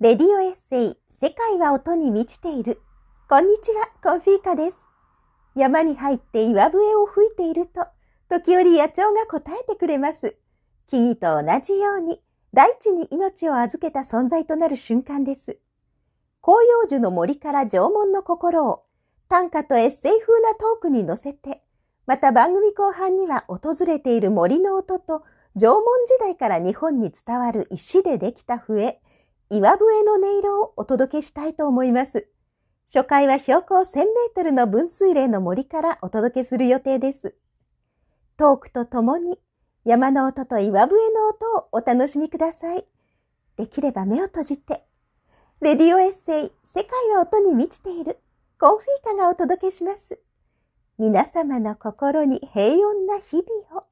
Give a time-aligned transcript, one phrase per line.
[0.00, 2.80] レディオエッセイ、世界は音に満ちている。
[3.28, 4.76] こんにちは、コンフィーカです。
[5.56, 7.84] 山に入って岩笛を吹いていると、
[8.28, 10.36] 時折野鳥が答えてくれます。
[10.86, 12.22] 木々と同じように、
[12.54, 15.58] 大地に命を預けた存在となる瞬間です。
[16.42, 18.84] 紅葉樹の森から縄文の心を、
[19.28, 21.64] 短歌とエッセイ風なトークに乗せて、
[22.06, 25.24] また番組後半には訪れている森の音と、
[25.56, 29.00] 縄文時代から日本に伝わる石でできた笛、
[29.50, 32.28] 岩笛の音色をお届けしたいと思います。
[32.92, 37.34] 初回は標高1000メートルの分水嶺の森からお届けする予定です。
[38.36, 39.38] トークとともに
[39.84, 42.84] 山の音と岩笛の音をお楽しみください。
[43.56, 44.84] できれば目を閉じて。
[45.62, 48.18] レディオエッセイ、世界は音に満ちている。
[48.60, 50.20] コンフィーカがお届けします。
[50.98, 53.86] 皆様の心に平穏な日々を。